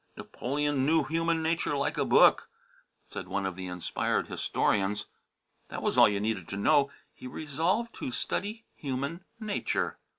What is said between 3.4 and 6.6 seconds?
of the inspired historians. That was all you needed to